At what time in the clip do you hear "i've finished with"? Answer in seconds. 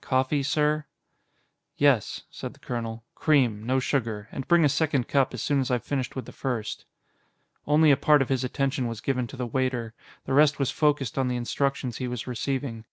5.70-6.24